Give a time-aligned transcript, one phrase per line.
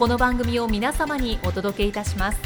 [0.00, 2.40] この番組を皆様にお届けいたします。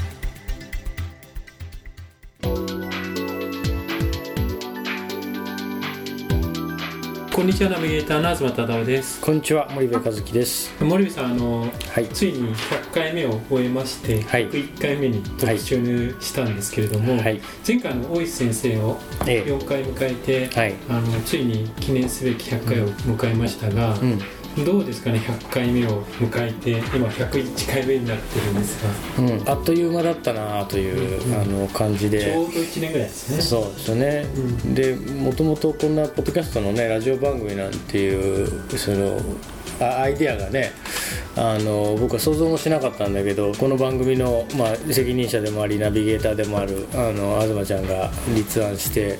[7.32, 9.20] こんにちはナビゲーターの東忠夫です。
[9.20, 10.74] こんにちは森部和樹です。
[10.82, 11.60] 森部さんあの、
[11.92, 12.08] はい。
[12.08, 14.50] ついに100回目を終えまして、はい。
[14.50, 17.40] 101回目に特集したんですけれども、はい。
[17.64, 20.74] 前回の大石先生をえ4回迎えて、えはい。
[20.88, 24.18] あのついに記念すべき100回を迎えましたが、うん
[24.62, 28.82] どうですかね100回目を迎えて今101回目になってるんです
[29.18, 29.24] が。
[29.24, 31.34] うん、あっという間だったなという、うん。
[31.34, 33.42] あの感じちでょうど1年ぐらいですね。
[33.42, 34.74] そうですよね、うん。
[34.74, 39.20] でもともとこんなポッドキャストのねラジオ番組なんていうそのあ
[39.80, 40.72] アイデアがね
[41.36, 49.18] あの僕は想像もしなかったんだけどこの番組の、まあ、責任者でもありナビゲーターでもあるあの東ちゃんが立案して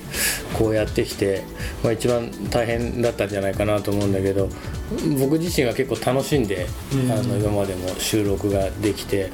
[0.57, 1.43] こうやってきて、
[1.83, 4.47] まあ、一番大変だったんじゃないかなと思うんだけど
[5.19, 9.29] 僕自身が結構楽しんで、うんあの今までも収録ができて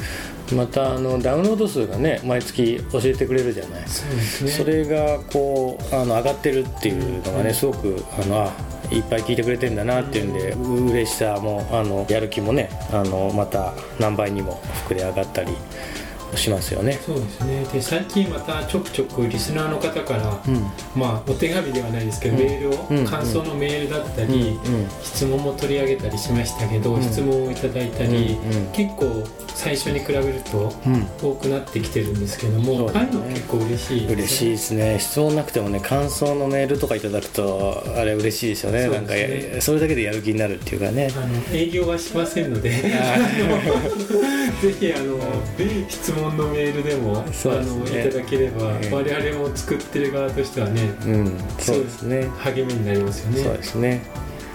[0.55, 3.87] またあのダウンロード数がね毎月教えてくれるじゃない。
[3.87, 8.53] それがこうあの上がってるっていうのがねすごくあのあ
[8.91, 10.51] いっぱい聞いてくれてんだなっていうんで
[10.91, 15.55] 嬉しさもあのやる気もねあのまた何倍にも膨れ上がったり
[16.37, 16.99] しますよね。
[17.05, 17.65] そうですね。
[17.73, 20.71] で最近またちょくちょくリスナーの方から、うん。
[20.95, 22.43] まあお手紙ではないですけど、うん。
[22.43, 23.05] メールを、うん。
[23.05, 24.87] 感想のメールだったり、うん。
[25.03, 27.01] 質問も取り上げたりしましたけど、うん。
[27.03, 28.37] 質問をいただいたり、
[28.73, 31.07] 結構最初に比べるとうん。
[31.21, 34.13] 多くなってきてるんですけども、ああいうの結構嬉しいですね。
[34.13, 34.99] 嬉しいですね。
[34.99, 38.83] 質問なくてもね感想のメールとかいただくとあれ嬉しいですよね。
[38.85, 39.13] そうなんか
[39.59, 41.11] それだけでやる気になるっていうかね。
[41.15, 43.17] あの営業はしませんのであ
[44.61, 45.19] ぜひあの
[45.89, 47.81] 質問のメールでも、そうですね。
[47.81, 48.89] あのいただければ、ええ。
[48.93, 52.27] 我々も作ってる側としてはねうんそうですね。
[52.39, 53.43] 励みになりますよね。
[53.43, 54.01] そうですね。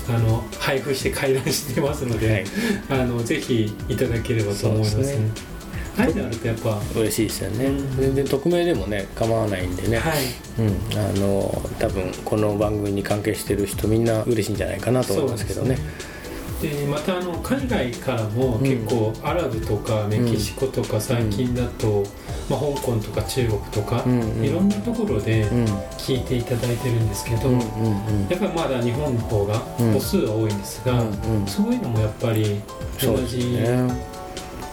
[0.08, 2.46] あの配布して回覧してますので、
[2.88, 3.02] はい。
[3.02, 4.96] あのぜひいただければと思いますね。
[4.96, 5.52] そうですね。
[5.98, 7.96] ああいうのあるとやっぱ、は嬉しいですよね、うん。
[7.96, 15.76] 全然匿名でもね構わないんでね、い、うん、あの多分この番組に関係してる人みんな嬉しいんじゃないかなと思いますけどね。
[16.62, 22.04] でまたあの海外からも結構アラブとかメキシコとか最近だと、
[22.52, 24.44] まあ、香港とか中国とか、うんうん。
[24.44, 25.64] いろんなところでうん。
[25.96, 27.62] 聞いていただいてるんですけど、うんうん
[28.28, 29.92] やっぱりまだ日本の方がうん。
[29.92, 31.08] 母数は多いんですが、うん
[31.40, 31.46] うん。
[31.46, 32.60] そういうのもやっぱり
[33.00, 34.12] 同じ、ね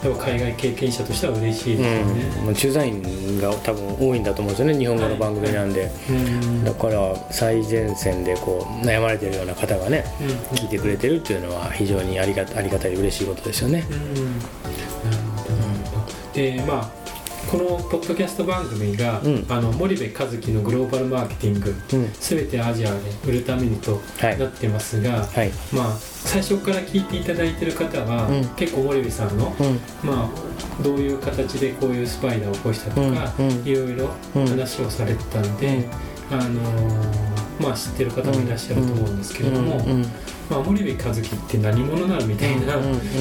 [0.00, 2.46] やっぱ海外経験者としては嬉しいですよね。
[2.48, 13.84] うん、駐在員が多分多いんだと思うんですよね日本語の番組なんで、うんだから最前線でこう悩まれてるような方がねうん聞いてくれてるっていうのは非常にありがありがたい嬉しいことですよね。
[13.90, 16.32] うんなるほど。
[16.32, 16.99] でまあ
[17.48, 19.46] このポッドキャスト番組が、うん。
[19.48, 22.12] あの森部和樹のグローバルマーケティングうん。
[22.12, 24.38] すべてアジアで売るためにとはい。
[24.38, 25.50] なってますが、はい。
[25.72, 28.44] まあ最初から聞いていただいてる方は、うん。
[28.56, 30.08] 結構森部さんの、うん。
[30.08, 33.32] まあ、どういう形でこういうスパイダーを起こしたとか、
[33.64, 34.46] いろいろうん。
[34.46, 35.88] 話をされてたんで、
[36.30, 36.38] うん。
[36.38, 40.02] あのーまあ、知ってる方もいらっしゃると思うんですけれども、うん。
[40.48, 42.74] まあ、森部和樹って何者なのみたいな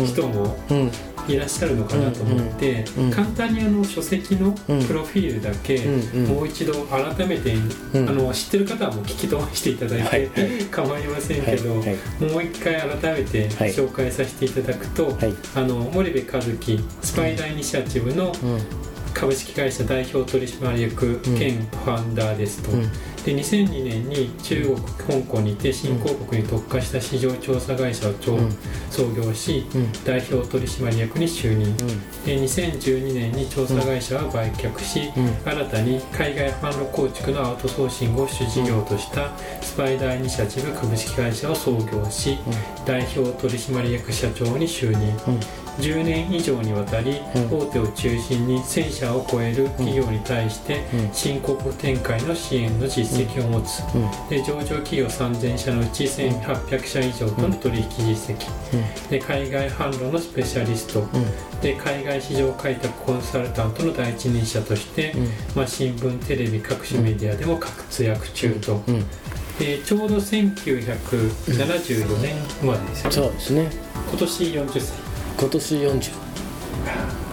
[0.05, 0.91] 人もうん
[1.33, 6.27] いらっしゃるのかなと思って、うんうん簡単にあの書籍のプロフィールだけ、うんうん。
[6.35, 7.53] もう一度改めて、
[7.93, 8.09] うん。
[8.09, 10.65] あの知ってる方はもう聞き飛ばしていただいて、はい。
[10.71, 11.79] 構いませんけど、はい。
[11.79, 12.31] はい。
[12.31, 13.73] もう一回改めてはい。
[13.73, 15.33] 紹介させていただくと、はい。
[15.55, 18.59] あの森部和樹スパイダーイニシアチブのうん。
[19.13, 22.89] 株式会社代表取締役兼ファウンダーですと、うん
[23.25, 24.75] で2002年に中
[25.07, 28.13] 国香港にて新興国に特化した市場調査会社を
[28.89, 29.91] 創業しうん。
[30.03, 31.75] 代表取締役に就任。
[32.25, 35.51] で2012年に調査会社は売却し、うん。
[35.51, 39.31] 新たに海外販路構築のアウトソーシングを主事業とした
[39.61, 42.37] スパイダーイニシアチブ株式会社を創業し
[42.85, 44.99] 代表取締役社長に就任。
[45.27, 47.59] うん10年以上にわたりうん。
[47.59, 51.09] 大手を中心に1000社を超える企業に対してうん。
[51.13, 53.81] 新興国展開の支援の実績を持つ。
[53.95, 54.09] うん。
[54.29, 58.45] で上場企業3000社のうち1800社以上との取引実績。
[59.09, 61.07] で海外販路のスペシャリスト。
[61.61, 65.13] で海外市場開拓コンサルタントの第一人者として、
[65.55, 69.05] まあ、新聞テレビ各種メディアでも活躍中と、うん。
[69.59, 73.69] でちょうど1974年生まれですよね、そうですね。
[74.09, 75.08] 今年40歳
[75.39, 76.29] 今年40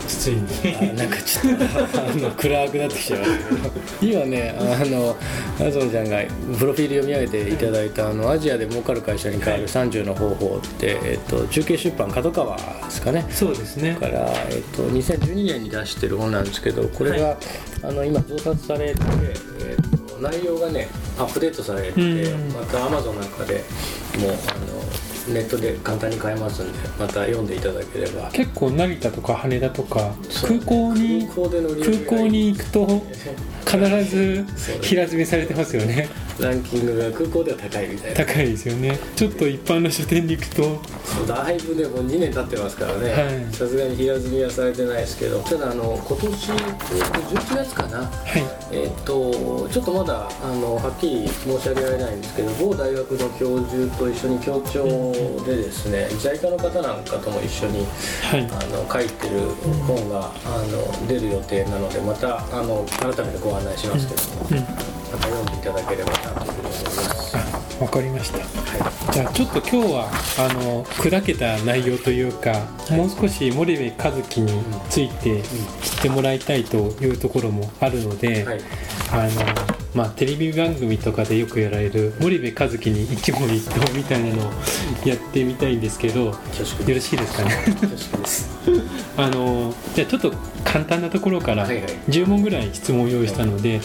[0.07, 0.43] ついに。
[0.77, 5.17] あなんかちょっとあの暗くなってきちゃいましたけど今ねあの
[5.61, 6.23] あずのちゃんが
[6.57, 13.27] プロフィール読み上げていただいた「あのアジアで儲かる会社に変わる30の方法」って、えっと、中継出版角川ですかね。
[13.31, 13.97] そうですね。
[13.97, 17.37] から、えっと、2012年に出してる本なんですけどこれが、は
[17.83, 19.01] あの今増刷されて、
[19.61, 20.89] えっと、内容がね
[21.19, 22.53] アップデートされて、うん。
[22.53, 23.65] また Amazon なんかで
[24.19, 24.76] もうあの
[25.29, 28.31] ネットで簡単に買えますんでまた読んでいただければ。
[28.33, 30.15] 結構成田とか羽田とか
[30.47, 31.49] 空港に空
[32.07, 33.03] 港に行くと
[33.67, 34.47] 必ず
[34.83, 36.09] 平積みされてますよね
[36.41, 38.17] ランキングが空港では高いみたいな。
[38.25, 38.99] 高いですよね。
[39.17, 40.81] ちょっと一般の書店に行くと。
[41.27, 43.11] だいぶねもう2年経ってますからね。
[43.11, 43.55] はい。
[43.55, 45.41] さすがに平積みはされてないですけど。
[45.41, 47.99] ただあの今年、えーと11月かな。
[47.99, 48.07] は
[48.39, 48.43] い。
[48.73, 54.85] えっ、とちょっとまだあのはっきり申し上げられないんですけど某大学の教授と一緒に協調
[55.45, 57.87] でですね JICA の方なんかとも一緒に
[58.23, 58.43] はい。
[58.51, 59.41] あの書いてる
[59.87, 64.59] 本があの出る予定なのでまたあの改めてご案内しますけども、うん。
[64.59, 64.65] ま
[65.19, 66.13] た読んでいただければ
[67.81, 68.39] わかりました。
[68.39, 75.43] はじゃあちょっと今日はあの砕けた内容というか、もう少し森部和樹について
[75.83, 78.61] 知ってもらいたいというところもあるので、い、はい。
[79.13, 84.51] あのまあ、テレビ番組とかでよくやられる森部和樹に一問一答みたいなのを
[85.07, 88.56] やってみたいんですけどよろしいですかね？
[89.17, 90.33] あのじゃあちょっと
[90.65, 91.85] 簡単なところからはいはい。
[92.09, 93.81] 10問ぐらい質問を用意したので、はい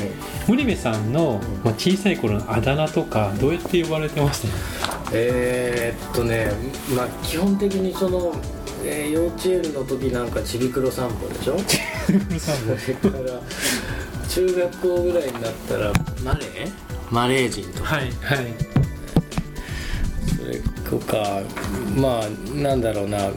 [0.48, 4.48] 森部さんの、まあ、小さい頃のあだ名とかどうやって呼ばれてました？
[5.14, 6.52] えーっとね、
[6.96, 8.34] まあ、基本的にその、
[8.84, 11.58] えー幼稚園の時なんかちびくろ散歩でしょ？
[12.40, 13.40] それ から
[14.28, 15.94] 中学校ぐらいになったら
[16.24, 16.72] マレー？
[17.12, 17.96] マレー人とか。
[17.96, 18.48] はいはい。
[20.38, 21.42] それとか
[21.96, 23.30] まあなんだろうな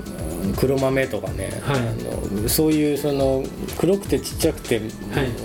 [0.57, 1.79] 黒豆とかね、はい。
[1.79, 3.45] あのそういうその
[3.79, 4.89] 黒くてちっちゃくて、はい。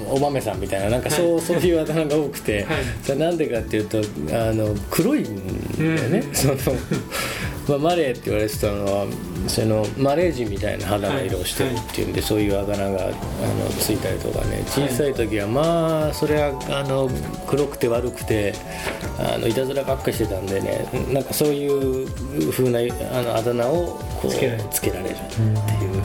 [0.10, 2.78] お豆さんみたいななんかそう,、そういうあだ名が多くて、はい。
[3.04, 5.24] それなんでかっていうとあの黒いん
[5.78, 6.36] だよね、うん。
[6.36, 6.56] その、
[7.69, 9.06] まあ、マレーって言われてたのは
[9.48, 13.13] そのマレー人みたいな肌の色をしてるっていうんで、そういうあだ名があの
[13.80, 17.07] ついたりとかね小さい時はまあそれはあの
[17.48, 18.54] 黒くて悪くて
[19.19, 26.04] あのいたずらばっかりしてたんでねなんかそういう風なあのあだ名をこうつけられるつけられるっていう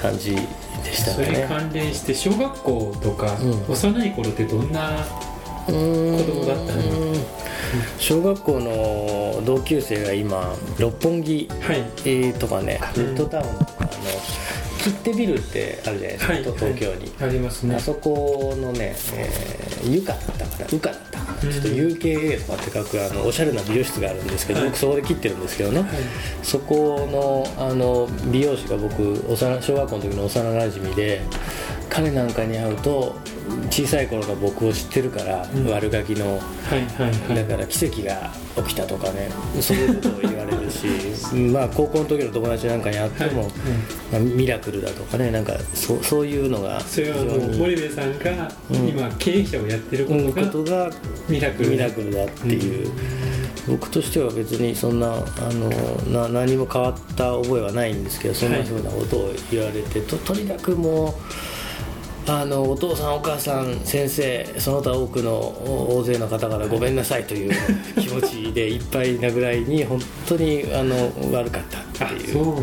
[0.00, 1.46] 感じでしたそれ。
[1.46, 3.72] 関連して小学校とか、うん。
[3.72, 5.06] 幼い頃ってどんな
[5.66, 6.82] 子供だったの？
[7.98, 11.48] 小学校の同級生が今六本木
[12.38, 13.02] とかね、うん。
[13.02, 13.90] ミッドタウンとかあの
[14.82, 16.42] 切手ビルってあるじゃないですか、はい。
[16.42, 17.76] 東京に、ありますね。
[17.76, 20.66] あそこのね、えー、ユカだったかな。
[20.72, 21.18] ウカだった。
[21.42, 24.68] ちょっと UKA とかって書くあのおしゃれな美容室があるんですけど、はい。
[24.70, 25.88] 僕そこで切ってるんですけどね、はい。
[26.42, 27.08] そこ
[27.56, 31.22] のあの美容師が僕幼小学校の時の幼なじみで
[31.92, 33.14] 彼なんかに会うと
[33.70, 35.70] 小さい頃から僕を知ってるから、うん。
[35.74, 37.36] 悪ガキのはいはいはい。
[37.36, 38.30] だから奇跡が
[38.66, 39.30] 起きたとかね
[39.60, 40.86] そういうことを言われるし
[41.52, 43.50] まあ高校の時の友達なんかに会っても、はい
[44.12, 48.88] まあ、ミラクルだとかねなんかそそういうのがそれはもう森部さんがうん。
[48.88, 50.32] 今経営者をやってるこうん。
[50.32, 50.90] とがことが
[51.28, 51.70] ミラクル。
[51.70, 52.88] ミラクルだっていう、
[53.68, 55.20] 僕としては別にそんなあ
[55.52, 55.68] の
[56.10, 61.14] な何も変わった覚えはないんですけどそんなふうなことを言われて、ととにかくもう
[62.28, 67.52] あのお父さんお母さん先生その他多くのお大勢の方からごめんなさいという
[68.00, 72.32] 気持ちでいっぱいなぐらいに本当にあの悪かったあっていう。
[72.32, 72.56] そう。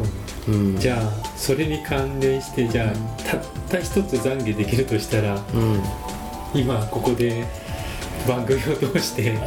[0.48, 5.84] うんじゃあそれに関連してじゃあたった一つ懺悔できるとしたらうん。
[6.54, 7.46] 今ここで
[8.28, 9.38] 番組を通して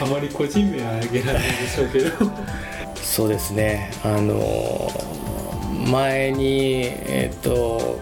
[0.00, 2.10] あまり個人名は挙げられないでしょうけど。
[3.02, 3.90] そうですね。
[4.02, 4.90] あの
[5.86, 8.00] 前にえっと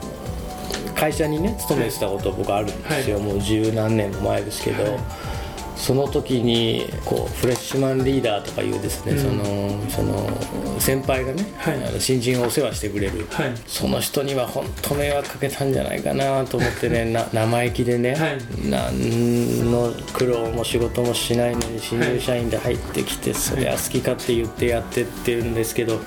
[0.95, 3.25] 会社にね勤めてたこと僕あるんですよ、はい。
[3.25, 4.99] もう十何年も前ですけど、はい。
[5.77, 9.19] その時にこうフレッシュマンリーダーとかいうですね、うん。
[9.19, 12.01] そのその先輩がね、はい。
[12.01, 13.53] 新人をお世話してくれる、はい。
[13.67, 18.39] その人には本当迷惑かけたんじゃないかなと思ってね な生意気でね、はい。
[18.71, 26.01] 何の苦労も仕事もしないのに新入社員で入ってきて、そりゃ好き勝手言ってやってってるんですけど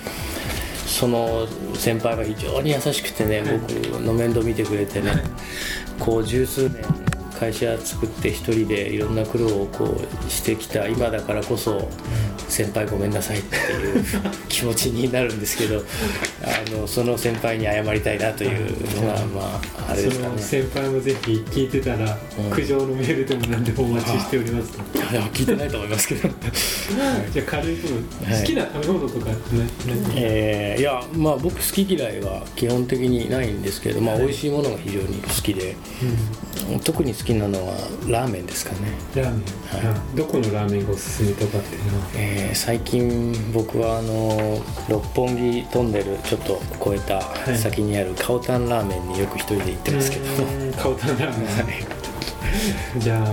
[0.88, 3.60] その先輩が非常に優しくてね、はい。
[3.60, 5.12] 僕の面倒見てくれてね、
[6.00, 7.07] こう十数年
[7.39, 11.88] 会社作って一人でいろんな苦労をこうしてきた今だからこそ
[12.48, 14.03] 先輩ごめんなさいっていう
[14.50, 15.84] 気持ちになるんですけど
[16.44, 20.34] あのその先輩に謝りたいなというのがまああれですかね。
[20.38, 22.50] その先輩もぜひ聞いてたら、うん。
[22.51, 24.74] 苦情のメールでも何でもお待ちしております。
[24.74, 26.29] と、いや聞いてないと思いますけど。
[27.32, 28.41] じゃあ軽い部分、はい。
[28.41, 29.38] 好きな食べ物とかね、ね
[30.15, 34.24] えーいやまあ僕好き嫌いは基本的にないんですけど、まあ、はい。
[34.25, 35.75] 美味しいものが非常に好きで、
[36.84, 37.74] 特に好きなのは
[38.08, 40.18] ラーメンですかね、ラーメン、はい。
[40.18, 42.06] どこのラーメンがおすすめとかっていうのは？
[42.16, 46.62] えー最近僕はあの六本木トンネルちょっと
[46.96, 47.58] 越えたい。
[47.58, 51.74] 先にあるカオタンラーメンによく一人で行ってますけど、うーんカオタンラーメ
[52.96, 53.26] ン、じゃあ、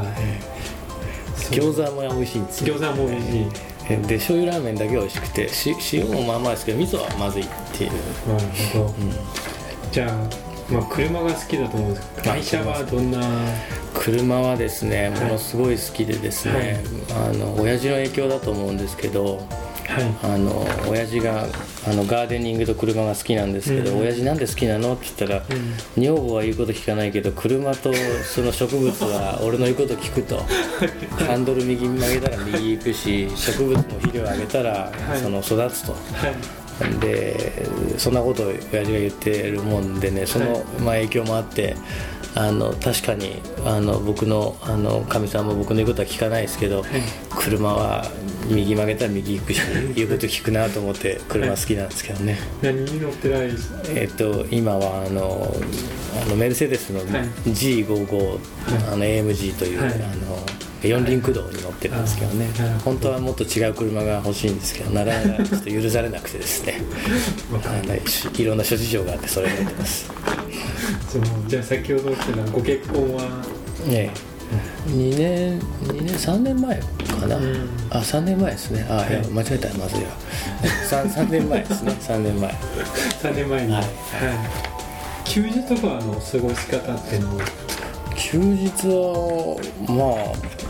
[1.37, 1.53] そう。
[1.73, 2.77] 餃子も美味しいんですよ。
[2.77, 3.47] 餃子も美味しい。
[3.87, 7.47] えで醤油ラーメンだけは美味しくてし塩もまあまあですけど味噌はまずいっ
[7.77, 7.97] ていう、な
[8.39, 8.95] るほど、
[9.93, 10.13] じゃあ、
[10.71, 13.21] まあ、車が好きだと思うんですけどあ会社はどんな？
[13.95, 15.21] 車はですねはい。
[15.21, 16.83] ものすごい好きでですね、
[17.15, 20.35] あの親父の影響だと思うんですけどはい。
[20.35, 21.47] あの親父が
[21.87, 24.01] あのガーデニングと車が好きなんですけど、うん。
[24.01, 24.95] 親父なんで好きなの？
[24.95, 25.43] って言ったら、
[25.97, 27.93] 女房は言うこと聞かないけど車と
[28.25, 30.43] その植物は 俺の言うこと聞くと。
[31.27, 35.19] ハンドル右に曲げたら右行くし植物も肥料あげたらい。
[35.19, 35.93] その育つと。
[35.93, 36.64] はい
[37.01, 37.67] で
[37.99, 41.77] そんなことを親父が言ってるもんでねその、はいまあ、影響もあって
[42.35, 46.85] あの確かにあの僕のあのかみさんも僕の言うことは聞かないですけど、
[47.31, 48.05] 車は
[48.49, 49.61] 右曲げたら右行くし
[49.95, 53.51] 言うこと聞くなと思って車好きなんですけどね、何に乗ってない
[53.95, 55.57] えっと今はあの
[56.23, 57.09] あのメルセデスのはい。
[57.51, 58.39] G55、
[58.93, 59.93] あの AMG という、はい。
[59.93, 60.45] あの
[60.89, 62.49] 四輪駆動に乗ってるんですけどね。
[62.59, 66.81] あなるほど本当はもっと違う車が欲しいんですけどなかなかちょっと許されなくてですね。
[68.39, 68.45] い。
[68.45, 70.11] ろんな諸事情があってそれに乗ってます。
[71.49, 73.23] じゃあ先ほど言ってたご結婚は？
[73.89, 74.35] ええ。
[74.91, 77.69] 2年2年3年前かな、うん。
[77.91, 78.87] あ3年前ですね。
[78.89, 79.27] あ、はい。
[79.29, 80.11] 間違えたらまずいわ。
[80.91, 81.93] 3, 3年前ですね。
[82.01, 82.51] 3年前。
[83.23, 83.87] 3年前に、ははい。
[83.87, 83.89] い
[85.25, 87.23] 休日とかの過ごし方っていう？
[87.23, 87.45] のは
[88.17, 89.57] 休日は
[89.89, 90.64] まあ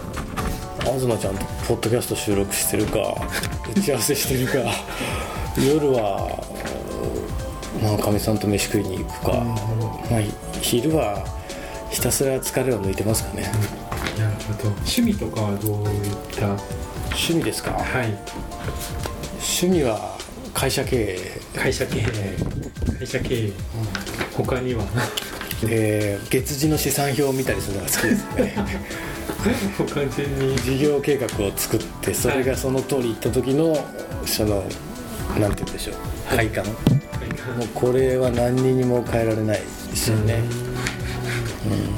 [0.85, 2.99] 東ちゃんとポッドキャスト収録してるか
[3.75, 4.71] 打ち合わせしてるか
[5.61, 6.45] 夜は
[7.83, 10.21] まあかみさんと飯食いに行くか、まあ、
[10.61, 11.25] 昼は
[11.91, 13.43] ひたすら疲れを抜いてますかね、
[14.19, 16.47] なるほど趣味とかはどういった？
[17.11, 17.71] 趣味ですか？
[17.73, 18.17] はい。
[19.39, 20.17] 趣味は
[20.53, 21.19] 会社経営。
[21.57, 22.05] 会社経営。
[22.99, 23.53] 会社経営。
[24.37, 24.85] 他には？
[25.63, 28.55] えー月次の資産表を見たりするのが好きですね。
[29.79, 33.77] もう完全に事業計画を作ってそれがその通りいった時の
[34.25, 34.65] その
[35.39, 35.95] なんて言うんでしょう。
[36.29, 36.65] 快感。
[36.65, 36.71] も
[37.65, 40.43] うこれは何にも変えられないですよね、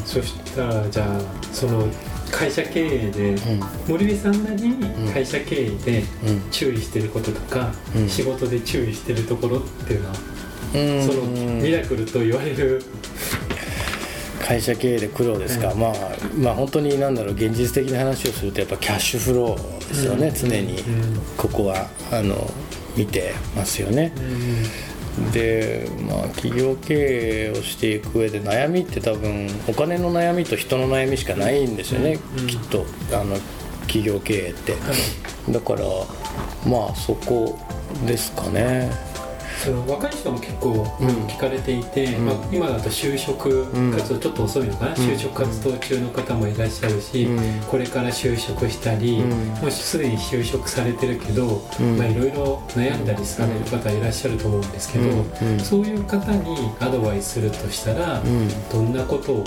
[0.05, 1.21] そしたらじゃあ
[1.53, 1.89] その
[2.31, 3.39] 会社経営で、ん。
[3.87, 6.51] 森部さんなりに会社経営でうん。
[6.51, 8.09] 注意してることとか、うん。
[8.09, 10.15] 仕事で注意してるところっていうのは、
[10.75, 11.07] うん。
[11.07, 11.23] その
[11.63, 12.83] ミラクルと言われる
[14.47, 15.93] 会社経営で苦労ですか、まあ
[16.39, 20.35] まあ本当に何だろう現実的な話をするとやっぱキャッシュフローですよね、うん。
[20.35, 20.81] 常に。
[20.81, 21.21] うん。
[21.37, 22.49] ここはあの
[22.97, 24.13] 見てますよね、
[25.33, 33.37] でまあ企業経営をしていく上で悩みって多分お金の悩みと人の悩みしかないんですよね、うんきっとあの
[33.83, 34.77] 企業経営って、
[35.51, 35.81] だから
[36.67, 37.59] まあそこ
[38.07, 38.91] ですかね
[39.65, 40.69] その若い人も結構
[41.01, 41.09] うん。
[41.27, 42.25] 聞かれていて、ん。
[42.25, 47.61] まあ、今だと就職活動ちょっと遅いのかな、就職活動中の方もいらっしゃるし、うん。
[47.63, 49.49] これから就職したり、うん。
[49.63, 55.53] もしすでに就職されてるけど、いろいろ悩んだりされる方いらっしゃると思うんですけど、うん。
[55.53, 55.61] うん。
[55.61, 58.49] そういう方にアドバイスするとしたら、うん。
[58.71, 59.45] どんなことを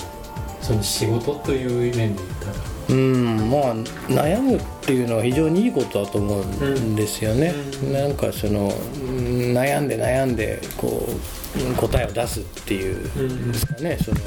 [0.62, 2.79] その仕事という面で言ったら？
[2.90, 3.76] うんまあ
[4.08, 7.54] 悩むっていうのは非常にいいことだと思うんですよね、
[7.84, 7.94] うん。
[7.94, 11.08] なんかそのうん悩んで悩んでこ
[11.56, 14.18] ううん答えを出すっていうんですかね、その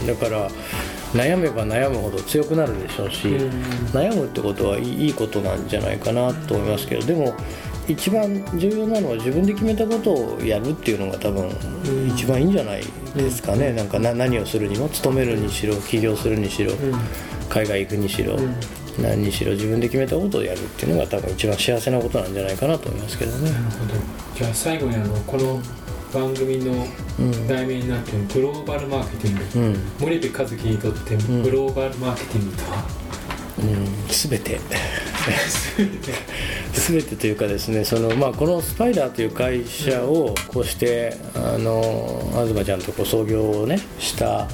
[0.00, 0.48] うん、だから
[1.12, 3.50] 悩めば悩むほど強くなるでしょうし、うん。
[3.92, 7.06] 悩むってことはいいことなんじゃないかなと思いますけど。
[7.06, 7.34] でも
[7.90, 11.50] 一番重要なのは自分で決めたことをやるっていうのが多分
[12.14, 16.94] 一番いいんじゃないですかね、うん、なんかな何をするにも勤めるにしろ起業するにしろ、うん、
[17.48, 18.54] 海外行くにしろ、うん、
[19.02, 23.50] 何にしろ自分で決めたことをやるっていうのが多分一番幸せなことなんじゃないかなと思いますけどね。
[23.50, 23.94] なるほど。
[24.36, 25.60] じゃあ最後にあのこの
[26.12, 26.86] 番組の
[27.48, 32.84] 題名になっているグローバルマーケティング、うん、森部和樹にとってグローバルマーケティングとは、
[33.58, 34.60] うん、全て
[36.72, 44.48] 全てというかですねその、まあ、このスパイダーという会社をこうしてあの東ちゃんとこう創業をねした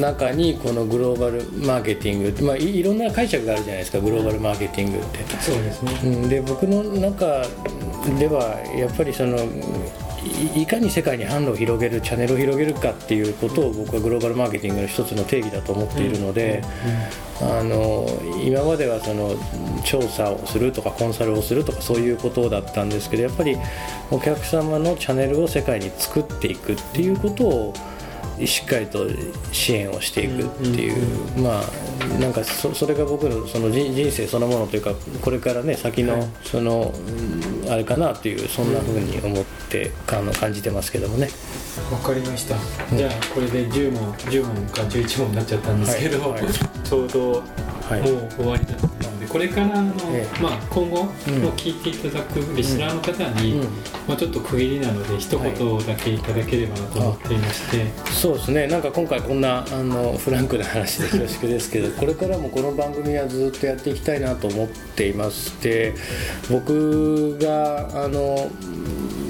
[0.00, 5.18] 中にこのグローバルマーケティング、まあ、いろんな解釈があるじゃないですかグローバルマーケティングって。
[5.40, 7.44] そうですね、うん、で僕の中
[8.18, 9.36] ではやっぱりその
[10.54, 16.62] いかに世界に販路を広げるチャンネルを広げるかっていうことを僕はグローバルマーケティングの一つの定義だと思っているので、
[17.40, 18.06] あの
[18.44, 19.34] 今まではその
[19.84, 23.56] 調査をするとかコンサルをするとかそういうことだったんですけどやっぱり
[24.10, 27.74] お客様のチャンネルを世界に作っていくっていうことを
[28.46, 29.06] しっかりと
[29.52, 36.92] 支援をしていくっていう、まあなんかそそれが僕のその人生そのものというかこれからね先のその、
[37.68, 41.28] あれかなっていうそんなふうに思ってあの感じてますけどもね。
[41.90, 42.56] わかりました、
[42.96, 46.36] じゃあこれで10問10問か11問になっちゃったんですけど、
[46.84, 47.42] ちょうどもう
[48.36, 51.12] 終わりだったこれからの、ええ、まあ、今後も
[51.56, 53.68] 聞いていただくリスナーの方に、うん、
[54.08, 58.66] まあ、ちょっと区切りなので一言だけいただければなと思っていまして、はい、そうですね。
[58.66, 65.94] なんか今回こんなあのフランクな話で恐縮 ですけどこれからもこの番組はずっとやっていきたいなと思っていまして
[66.50, 68.50] 僕があの